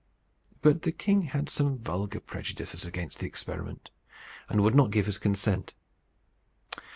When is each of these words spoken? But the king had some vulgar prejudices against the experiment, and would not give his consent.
But 0.63 0.81
the 0.81 0.91
king 0.91 1.21
had 1.21 1.47
some 1.47 1.77
vulgar 1.77 2.19
prejudices 2.19 2.85
against 2.87 3.19
the 3.19 3.27
experiment, 3.27 3.91
and 4.49 4.61
would 4.63 4.73
not 4.73 4.89
give 4.89 5.05
his 5.05 5.19
consent. 5.19 5.75